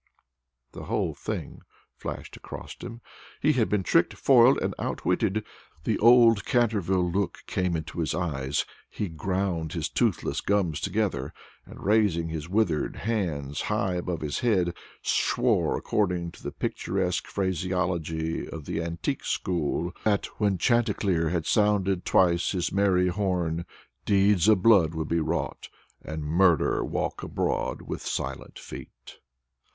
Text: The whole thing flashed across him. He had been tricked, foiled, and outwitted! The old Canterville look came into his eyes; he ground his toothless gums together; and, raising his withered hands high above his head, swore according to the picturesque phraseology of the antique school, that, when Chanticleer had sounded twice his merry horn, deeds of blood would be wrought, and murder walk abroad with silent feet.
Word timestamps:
The 0.71 0.85
whole 0.85 1.13
thing 1.13 1.61
flashed 1.95 2.35
across 2.35 2.75
him. 2.75 3.01
He 3.39 3.53
had 3.53 3.69
been 3.69 3.83
tricked, 3.83 4.15
foiled, 4.15 4.59
and 4.59 4.73
outwitted! 4.79 5.43
The 5.83 5.99
old 5.99 6.43
Canterville 6.43 7.11
look 7.11 7.43
came 7.45 7.75
into 7.75 7.99
his 7.99 8.15
eyes; 8.15 8.65
he 8.89 9.07
ground 9.07 9.73
his 9.73 9.89
toothless 9.89 10.41
gums 10.41 10.79
together; 10.81 11.35
and, 11.67 11.85
raising 11.85 12.29
his 12.29 12.49
withered 12.49 12.95
hands 12.95 13.61
high 13.61 13.93
above 13.93 14.21
his 14.21 14.39
head, 14.39 14.73
swore 15.03 15.77
according 15.77 16.31
to 16.31 16.41
the 16.41 16.51
picturesque 16.51 17.27
phraseology 17.27 18.47
of 18.49 18.65
the 18.65 18.81
antique 18.81 19.23
school, 19.23 19.93
that, 20.03 20.25
when 20.39 20.57
Chanticleer 20.57 21.29
had 21.29 21.45
sounded 21.45 22.05
twice 22.05 22.53
his 22.53 22.71
merry 22.71 23.09
horn, 23.09 23.65
deeds 24.05 24.47
of 24.47 24.63
blood 24.63 24.95
would 24.95 25.09
be 25.09 25.19
wrought, 25.19 25.69
and 26.03 26.23
murder 26.23 26.83
walk 26.83 27.21
abroad 27.21 27.83
with 27.83 28.01
silent 28.03 28.57
feet. 28.57 29.19